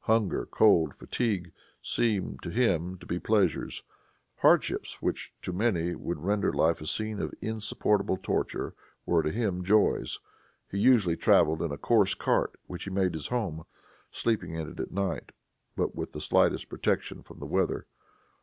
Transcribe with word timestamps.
Hunger, 0.00 0.44
cold, 0.44 0.94
fatigue, 0.94 1.50
seemed 1.82 2.42
to 2.42 2.50
him 2.50 2.98
to 2.98 3.06
be 3.06 3.18
pleasures. 3.18 3.84
Hardships 4.40 5.00
which 5.00 5.32
to 5.40 5.50
many 5.50 5.94
would 5.94 6.20
render 6.22 6.52
life 6.52 6.82
a 6.82 6.86
scene 6.86 7.20
of 7.22 7.32
insupportable 7.40 8.18
torture, 8.18 8.74
were 9.06 9.22
to 9.22 9.30
him 9.30 9.64
joys. 9.64 10.18
He 10.70 10.76
usually 10.78 11.16
traveled 11.16 11.62
in 11.62 11.72
a 11.72 11.78
coarse 11.78 12.12
cart, 12.12 12.56
which 12.66 12.84
he 12.84 12.90
made 12.90 13.14
his 13.14 13.28
home, 13.28 13.64
sleeping 14.10 14.52
in 14.52 14.70
it 14.70 14.78
at 14.78 14.92
night, 14.92 15.32
with 15.74 15.94
but 15.96 16.12
the 16.12 16.20
slightest 16.20 16.68
protection 16.68 17.22
from 17.22 17.38
the 17.38 17.46
weather. 17.46 17.86